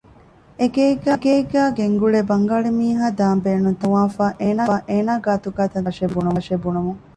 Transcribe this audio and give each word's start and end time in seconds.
އެގޭގެގައި 0.59 1.71
ގެންގުޅޭ 1.77 2.19
ބަންގާޅި 2.29 2.71
މީހާ 2.79 3.05
ދާން 3.19 3.41
ބޭނުން 3.45 3.77
ތާކަށް 3.81 4.15
ފޮނުވާފައި 4.17 4.83
އޭނަ 4.89 5.13
ގާތުގައި 5.25 5.71
ތަންތަނަށް 5.73 6.13
ނުދާށޭ 6.13 6.55
ބުނުމުން 6.63 6.99